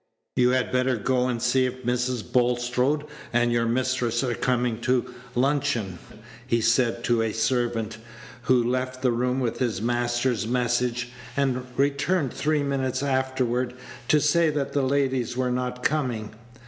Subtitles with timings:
[0.35, 2.23] "You had better go and see if Mrs.
[2.31, 5.99] Bulstrode and your mistress are coming to luncheon,"
[6.47, 7.99] he said to a servant,
[8.49, 13.75] who left the room with his master's message, and returned three minutes afterward
[14.07, 16.33] to say that the ladies were not coming.